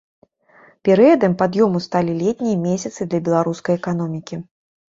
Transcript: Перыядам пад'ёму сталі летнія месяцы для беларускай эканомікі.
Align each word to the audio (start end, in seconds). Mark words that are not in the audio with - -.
Перыядам 0.87 1.35
пад'ёму 1.41 1.83
сталі 1.87 2.17
летнія 2.23 2.57
месяцы 2.65 3.01
для 3.13 3.23
беларускай 3.29 3.75
эканомікі. 3.83 4.35